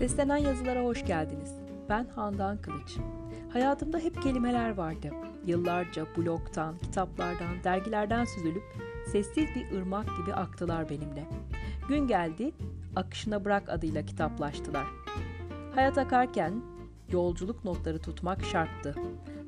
Seslenen 0.00 0.36
yazılara 0.36 0.84
hoş 0.84 1.04
geldiniz. 1.06 1.54
Ben 1.88 2.04
Handan 2.04 2.58
Kılıç. 2.62 2.96
Hayatımda 3.52 3.98
hep 3.98 4.22
kelimeler 4.22 4.70
vardı. 4.70 5.10
Yıllarca 5.46 6.06
blogtan, 6.16 6.78
kitaplardan, 6.78 7.64
dergilerden 7.64 8.24
süzülüp 8.24 8.62
sessiz 9.12 9.48
bir 9.54 9.78
ırmak 9.78 10.06
gibi 10.16 10.34
aktılar 10.34 10.90
benimle. 10.90 11.24
Gün 11.88 12.06
geldi, 12.06 12.52
akışına 12.96 13.44
bırak 13.44 13.68
adıyla 13.68 14.06
kitaplaştılar. 14.06 14.86
Hayat 15.74 15.98
akarken 15.98 16.62
yolculuk 17.12 17.64
notları 17.64 17.98
tutmak 17.98 18.44
şarttı. 18.44 18.94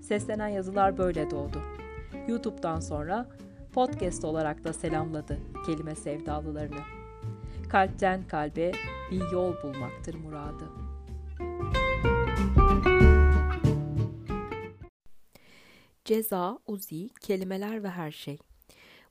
Seslenen 0.01 0.49
yazılar 0.49 0.99
böyle 0.99 1.31
doğdu. 1.31 1.63
YouTube'dan 2.29 2.81
sonra 2.81 3.29
podcast 3.75 4.25
olarak 4.25 4.65
da 4.65 4.73
selamladı 4.73 5.39
kelime 5.67 5.95
sevdalılarını. 5.95 7.02
Kalpten 7.73 8.29
kalbe 8.29 8.73
bir 9.11 9.31
yol 9.31 9.63
bulmaktır 9.63 10.15
muradı. 10.15 10.65
Ceza, 16.05 16.59
uzi, 16.67 17.09
kelimeler 17.21 17.83
ve 17.83 17.91
her 17.91 18.11
şey. 18.11 18.39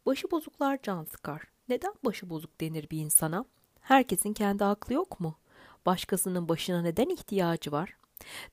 Başı 0.06 0.32
bozuklar 0.32 0.80
can 0.84 1.04
sıkar. 1.04 1.42
Neden 1.70 1.94
başı 2.06 2.30
bozuk 2.30 2.62
denir 2.62 2.90
bir 2.90 2.98
insana? 2.98 3.46
Herkesin 3.82 4.34
kendi 4.34 4.66
aklı 4.66 4.94
yok 4.94 5.20
mu? 5.20 5.40
Başkasının 5.86 6.50
başına 6.50 6.82
neden 6.82 7.10
ihtiyacı 7.10 7.72
var? 7.72 7.98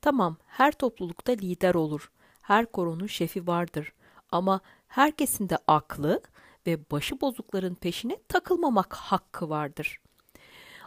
Tamam, 0.00 0.36
her 0.46 0.72
toplulukta 0.72 1.32
lider 1.32 1.74
olur. 1.74 2.10
Her 2.42 2.66
koronun 2.66 3.06
şefi 3.06 3.46
vardır. 3.46 3.92
Ama 4.30 4.60
herkesin 4.88 5.48
de 5.48 5.58
aklı 5.66 6.22
ve 6.68 6.90
başı 6.90 7.20
bozukların 7.20 7.74
peşine 7.74 8.16
takılmamak 8.28 8.94
hakkı 8.94 9.48
vardır. 9.48 10.00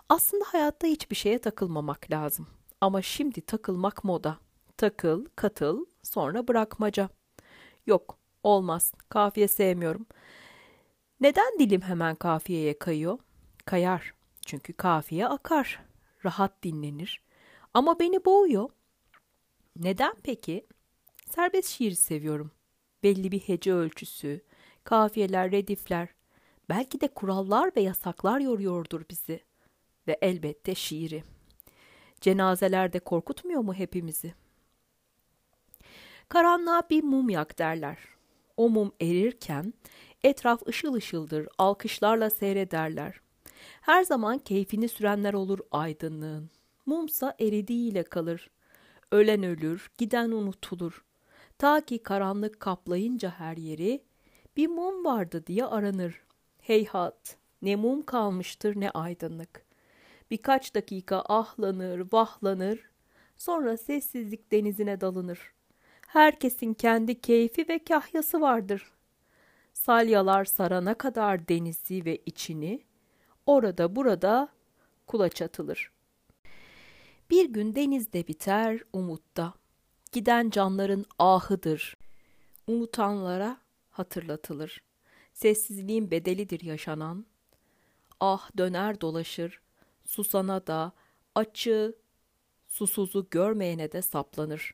Aslında 0.09 0.45
hayatta 0.47 0.87
hiçbir 0.87 1.15
şeye 1.15 1.39
takılmamak 1.39 2.11
lazım. 2.11 2.47
Ama 2.81 3.01
şimdi 3.01 3.41
takılmak 3.41 4.03
moda. 4.03 4.37
Takıl, 4.77 5.25
katıl, 5.35 5.85
sonra 6.03 6.47
bırakmaca. 6.47 7.09
Yok, 7.85 8.17
olmaz. 8.43 8.93
Kafiye 9.09 9.47
sevmiyorum. 9.47 10.05
Neden 11.19 11.59
dilim 11.59 11.81
hemen 11.81 12.15
kafiyeye 12.15 12.79
kayıyor? 12.79 13.19
Kayar. 13.65 14.13
Çünkü 14.45 14.73
kafiye 14.73 15.27
akar. 15.27 15.83
Rahat 16.25 16.63
dinlenir. 16.63 17.21
Ama 17.73 17.99
beni 17.99 18.25
boğuyor. 18.25 18.69
Neden 19.75 20.15
peki? 20.23 20.65
Serbest 21.29 21.69
şiir 21.69 21.91
seviyorum. 21.91 22.51
Belli 23.03 23.31
bir 23.31 23.39
hece 23.39 23.73
ölçüsü, 23.73 24.41
kafiyeler, 24.83 25.51
redifler, 25.51 26.09
belki 26.69 27.01
de 27.01 27.07
kurallar 27.07 27.71
ve 27.75 27.81
yasaklar 27.81 28.39
yoruyordur 28.39 29.01
bizi. 29.09 29.39
Ve 30.07 30.17
elbette 30.21 30.75
şiiri. 30.75 31.23
Cenazelerde 32.21 32.99
korkutmuyor 32.99 33.61
mu 33.61 33.73
hepimizi? 33.73 34.33
Karanlığa 36.29 36.83
bir 36.89 37.03
mum 37.03 37.29
yak 37.29 37.59
derler. 37.59 37.97
O 38.57 38.69
mum 38.69 38.91
erirken 39.01 39.73
etraf 40.23 40.67
ışıl 40.67 40.93
ışıldır, 40.93 41.47
alkışlarla 41.57 42.29
seyrederler. 42.29 43.21
Her 43.81 44.03
zaman 44.03 44.37
keyfini 44.37 44.87
sürenler 44.87 45.33
olur 45.33 45.59
aydınlığın. 45.71 46.49
Mumsa 46.85 47.35
eridiğiyle 47.39 48.03
kalır. 48.03 48.49
Ölen 49.11 49.43
ölür, 49.43 49.91
giden 49.97 50.31
unutulur. 50.31 51.03
Ta 51.57 51.85
ki 51.85 52.03
karanlık 52.03 52.59
kaplayınca 52.59 53.29
her 53.29 53.57
yeri 53.57 54.03
bir 54.57 54.67
mum 54.67 55.05
vardı 55.05 55.43
diye 55.47 55.65
aranır. 55.65 56.21
Heyhat, 56.61 57.37
ne 57.61 57.75
mum 57.75 58.01
kalmıştır 58.01 58.79
ne 58.79 58.89
aydınlık. 58.89 59.65
Birkaç 60.31 60.75
dakika 60.75 61.23
ahlanır, 61.29 62.07
vahlanır, 62.11 62.89
sonra 63.37 63.77
sessizlik 63.77 64.51
denizine 64.51 65.01
dalınır. 65.01 65.53
Herkesin 66.07 66.73
kendi 66.73 67.21
keyfi 67.21 67.69
ve 67.69 67.79
kahyası 67.79 68.41
vardır. 68.41 68.91
Salyalar 69.73 70.45
sarana 70.45 70.93
kadar 70.93 71.47
denizi 71.47 72.05
ve 72.05 72.17
içini, 72.25 72.83
orada 73.45 73.95
burada 73.95 74.49
kulaç 75.07 75.41
atılır. 75.41 75.91
Bir 77.29 77.49
gün 77.49 77.75
denizde 77.75 78.27
biter, 78.27 78.79
umutta. 78.93 79.53
Giden 80.11 80.49
canların 80.49 81.05
ahıdır. 81.19 81.97
Unutanlara 82.67 83.57
hatırlatılır. 83.91 84.83
Sessizliğin 85.33 86.11
bedelidir 86.11 86.61
yaşanan. 86.61 87.25
Ah 88.19 88.49
döner 88.57 89.01
dolaşır, 89.01 89.61
susana 90.05 90.67
da, 90.67 90.91
açı, 91.35 91.95
susuzu 92.67 93.27
görmeyene 93.31 93.91
de 93.91 94.01
saplanır. 94.01 94.73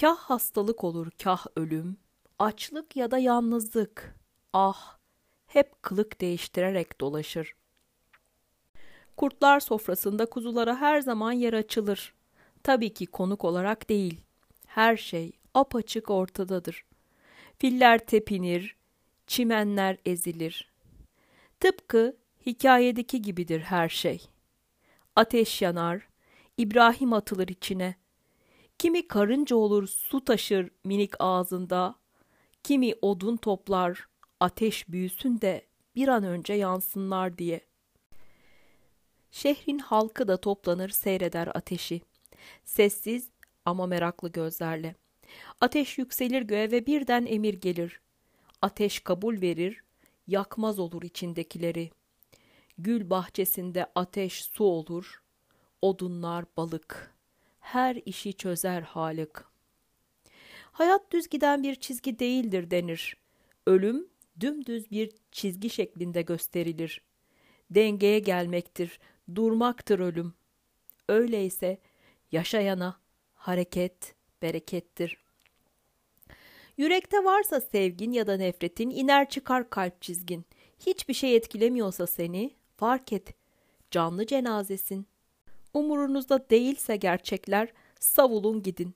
Kah 0.00 0.16
hastalık 0.16 0.84
olur, 0.84 1.10
kah 1.22 1.46
ölüm, 1.56 1.96
açlık 2.38 2.96
ya 2.96 3.10
da 3.10 3.18
yalnızlık. 3.18 4.16
Ah, 4.52 4.98
hep 5.46 5.82
kılık 5.82 6.20
değiştirerek 6.20 7.00
dolaşır. 7.00 7.54
Kurtlar 9.16 9.60
sofrasında 9.60 10.26
kuzulara 10.26 10.76
her 10.76 11.00
zaman 11.00 11.32
yer 11.32 11.52
açılır. 11.52 12.14
Tabii 12.62 12.94
ki 12.94 13.06
konuk 13.06 13.44
olarak 13.44 13.88
değil. 13.88 14.20
Her 14.66 14.96
şey 14.96 15.32
apaçık 15.54 16.10
ortadadır. 16.10 16.84
Filler 17.58 17.98
tepinir, 17.98 18.76
çimenler 19.26 19.98
ezilir. 20.06 20.72
Tıpkı 21.60 22.16
hikayedeki 22.46 23.22
gibidir 23.22 23.60
her 23.60 23.88
şey. 23.88 24.28
Ateş 25.16 25.62
yanar, 25.62 26.08
İbrahim 26.58 27.12
atılır 27.12 27.48
içine. 27.48 27.94
Kimi 28.78 29.08
karınca 29.08 29.56
olur 29.56 29.86
su 29.86 30.24
taşır 30.24 30.70
minik 30.84 31.12
ağzında, 31.18 31.94
kimi 32.62 32.94
odun 33.02 33.36
toplar, 33.36 34.06
ateş 34.40 34.88
büyüsün 34.88 35.40
de 35.40 35.66
bir 35.94 36.08
an 36.08 36.24
önce 36.24 36.52
yansınlar 36.52 37.38
diye. 37.38 37.60
Şehrin 39.30 39.78
halkı 39.78 40.28
da 40.28 40.36
toplanır 40.36 40.88
seyreder 40.88 41.48
ateşi. 41.54 42.00
Sessiz 42.64 43.30
ama 43.64 43.86
meraklı 43.86 44.32
gözlerle. 44.32 44.94
Ateş 45.60 45.98
yükselir 45.98 46.42
göğe 46.42 46.70
ve 46.70 46.86
birden 46.86 47.26
emir 47.26 47.54
gelir. 47.54 48.00
Ateş 48.62 49.00
kabul 49.00 49.40
verir, 49.40 49.82
yakmaz 50.26 50.78
olur 50.78 51.02
içindekileri. 51.02 51.90
Gül 52.78 53.10
bahçesinde 53.10 53.86
ateş 53.94 54.44
su 54.44 54.64
olur, 54.64 55.22
odunlar 55.82 56.44
balık. 56.56 57.14
Her 57.60 57.96
işi 58.04 58.32
çözer 58.32 58.82
Halık. 58.82 59.48
Hayat 60.72 61.12
düz 61.12 61.28
giden 61.28 61.62
bir 61.62 61.74
çizgi 61.74 62.18
değildir 62.18 62.70
denir. 62.70 63.16
Ölüm 63.66 64.08
dümdüz 64.40 64.90
bir 64.90 65.10
çizgi 65.32 65.70
şeklinde 65.70 66.22
gösterilir. 66.22 67.02
Dengeye 67.70 68.18
gelmektir, 68.18 68.98
durmaktır 69.34 69.98
ölüm. 69.98 70.34
Öyleyse 71.08 71.78
yaşayana 72.32 73.00
hareket 73.34 74.15
berekettir. 74.42 75.16
Yürekte 76.76 77.24
varsa 77.24 77.60
sevgin 77.60 78.12
ya 78.12 78.26
da 78.26 78.36
nefretin 78.36 78.90
iner 78.90 79.28
çıkar 79.28 79.70
kalp 79.70 80.02
çizgin. 80.02 80.44
Hiçbir 80.86 81.14
şey 81.14 81.36
etkilemiyorsa 81.36 82.06
seni 82.06 82.50
fark 82.76 83.12
et. 83.12 83.34
Canlı 83.90 84.26
cenazesin. 84.26 85.06
Umurunuzda 85.74 86.50
değilse 86.50 86.96
gerçekler 86.96 87.72
savulun 88.00 88.62
gidin. 88.62 88.94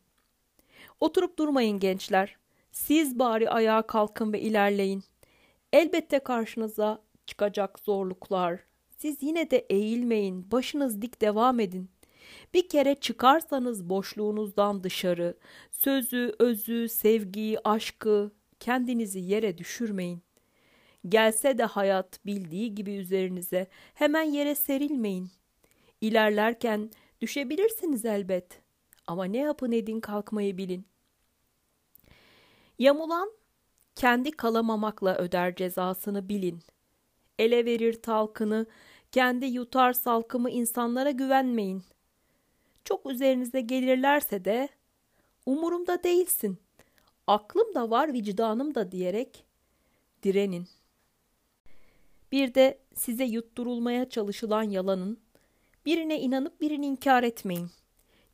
Oturup 1.01 1.39
durmayın 1.39 1.78
gençler. 1.78 2.37
Siz 2.72 3.19
bari 3.19 3.51
ayağa 3.51 3.83
kalkın 3.83 4.33
ve 4.33 4.41
ilerleyin. 4.41 5.05
Elbette 5.72 6.19
karşınıza 6.19 7.03
çıkacak 7.27 7.78
zorluklar. 7.78 8.61
Siz 8.99 9.22
yine 9.22 9.51
de 9.51 9.59
eğilmeyin, 9.59 10.51
başınız 10.51 11.03
dik 11.03 11.21
devam 11.21 11.60
edin. 11.60 11.91
Bir 12.54 12.68
kere 12.68 12.94
çıkarsanız 12.94 13.88
boşluğunuzdan 13.88 14.84
dışarı, 14.84 15.34
sözü, 15.71 16.34
özü, 16.38 16.88
sevgiyi, 16.88 17.59
aşkı, 17.65 18.32
kendinizi 18.60 19.18
yere 19.21 19.59
düşürmeyin. 19.59 20.22
Gelse 21.09 21.59
de 21.59 21.65
hayat 21.65 22.27
bildiği 22.27 22.74
gibi 22.74 22.94
üzerinize 22.94 23.66
hemen 23.94 24.22
yere 24.22 24.54
serilmeyin. 24.54 25.30
İlerlerken 26.00 26.91
düşebilirsiniz 27.21 28.04
elbet. 28.04 28.60
Ama 29.06 29.24
ne 29.24 29.38
yapın 29.38 29.72
edin 29.72 30.00
kalkmayı 30.00 30.59
bilin. 30.59 30.86
Yamulan 32.78 33.33
kendi 33.94 34.30
kalamamakla 34.30 35.16
öder 35.16 35.54
cezasını 35.54 36.28
bilin. 36.28 36.60
Ele 37.38 37.65
verir 37.65 38.03
talkını, 38.03 38.66
kendi 39.12 39.47
yutar 39.47 39.92
salkımı 39.92 40.50
insanlara 40.50 41.10
güvenmeyin. 41.10 41.83
Çok 42.84 43.10
üzerinize 43.10 43.60
gelirlerse 43.60 44.44
de 44.44 44.68
umurumda 45.47 46.03
değilsin. 46.03 46.59
Aklım 47.27 47.74
da 47.74 47.91
var, 47.91 48.12
vicdanım 48.12 48.74
da 48.74 48.92
diyerek 48.92 49.44
direnin. 50.22 50.68
Bir 52.32 52.54
de 52.54 52.78
size 52.94 53.24
yutturulmaya 53.24 54.09
çalışılan 54.09 54.62
yalanın 54.62 55.18
Birine 55.86 56.21
inanıp 56.21 56.60
birini 56.60 56.86
inkar 56.86 57.22
etmeyin. 57.22 57.71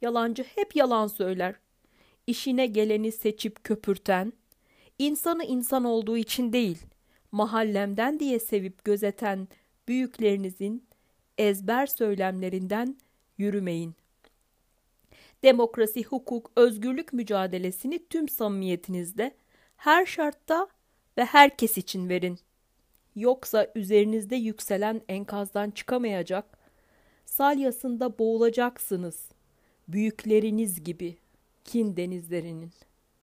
Yalancı 0.02 0.42
hep 0.42 0.76
yalan 0.76 1.06
söyler. 1.06 1.54
İşine 2.26 2.66
geleni 2.66 3.12
seçip 3.12 3.64
köpürten, 3.64 4.32
insanı 4.98 5.44
insan 5.44 5.84
olduğu 5.84 6.16
için 6.16 6.52
değil, 6.52 6.78
mahallemden 7.32 8.20
diye 8.20 8.38
sevip 8.38 8.84
gözeten 8.84 9.48
büyüklerinizin 9.88 10.84
ezber 11.38 11.86
söylemlerinden 11.86 12.96
yürümeyin. 13.38 13.94
Demokrasi, 15.46 16.02
hukuk, 16.04 16.50
özgürlük 16.56 17.12
mücadelesini 17.12 18.08
tüm 18.08 18.28
samimiyetinizde, 18.28 19.34
her 19.76 20.06
şartta 20.06 20.68
ve 21.18 21.24
herkes 21.24 21.78
için 21.78 22.08
verin. 22.08 22.38
Yoksa 23.16 23.72
üzerinizde 23.74 24.36
yükselen 24.36 25.00
enkazdan 25.08 25.70
çıkamayacak, 25.70 26.58
salyasında 27.24 28.18
boğulacaksınız. 28.18 29.28
Büyükleriniz 29.88 30.84
gibi 30.84 31.16
kin 31.64 31.96
denizlerinin.'' 31.96 32.95